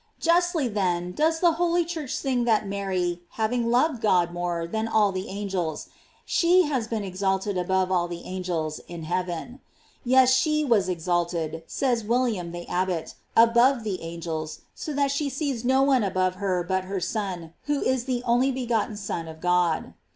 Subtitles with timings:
[0.19, 2.77] Justly, then, does the holy Church sinjy that 506 GLORIES OF MAEY.
[3.11, 5.89] Mary having loved God more than all the angels,
[6.25, 9.59] she has been exalted above all the angels, in hea ven.*
[10.03, 15.63] Yes, she was exalted, says William the Abbot, above the angels, so that she sees
[15.63, 19.39] no one above her but her Son, who is the only begot ten Son of
[19.39, 19.93] God.